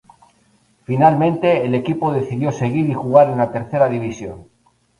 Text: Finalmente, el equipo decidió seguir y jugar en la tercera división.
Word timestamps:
Finalmente, 0.83 1.63
el 1.63 1.75
equipo 1.75 2.11
decidió 2.11 2.51
seguir 2.51 2.89
y 2.89 2.95
jugar 2.95 3.29
en 3.29 3.37
la 3.37 3.51
tercera 3.51 3.87
división. 3.87 4.47